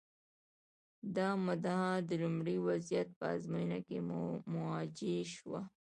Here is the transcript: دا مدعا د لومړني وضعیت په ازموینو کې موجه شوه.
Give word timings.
دا 1.15 1.29
مدعا 1.45 1.91
د 2.07 2.09
لومړني 2.21 2.57
وضعیت 2.67 3.07
په 3.17 3.25
ازموینو 3.35 3.79
کې 3.87 3.97
موجه 4.53 5.15
شوه. 5.33 5.61